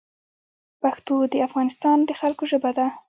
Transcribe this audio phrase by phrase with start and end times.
[0.81, 2.87] پښتو د افغانستان د خلګو ژبه ده